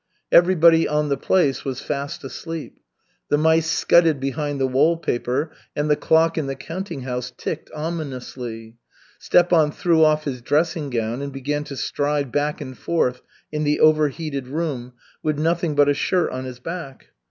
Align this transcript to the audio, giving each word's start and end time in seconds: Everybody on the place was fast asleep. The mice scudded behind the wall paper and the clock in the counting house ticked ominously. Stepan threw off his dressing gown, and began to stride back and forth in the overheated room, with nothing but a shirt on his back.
Everybody 0.31 0.87
on 0.87 1.09
the 1.09 1.15
place 1.15 1.63
was 1.63 1.79
fast 1.79 2.23
asleep. 2.23 2.79
The 3.29 3.37
mice 3.37 3.69
scudded 3.69 4.19
behind 4.19 4.59
the 4.59 4.65
wall 4.65 4.97
paper 4.97 5.51
and 5.75 5.91
the 5.91 5.95
clock 5.95 6.39
in 6.39 6.47
the 6.47 6.55
counting 6.55 7.01
house 7.03 7.31
ticked 7.37 7.69
ominously. 7.75 8.77
Stepan 9.19 9.69
threw 9.71 10.03
off 10.03 10.23
his 10.23 10.41
dressing 10.41 10.89
gown, 10.89 11.21
and 11.21 11.31
began 11.31 11.63
to 11.65 11.77
stride 11.77 12.31
back 12.31 12.59
and 12.61 12.75
forth 12.75 13.21
in 13.51 13.63
the 13.63 13.79
overheated 13.79 14.47
room, 14.47 14.93
with 15.21 15.37
nothing 15.37 15.75
but 15.75 15.87
a 15.87 15.93
shirt 15.93 16.31
on 16.31 16.45
his 16.45 16.59
back. 16.59 17.09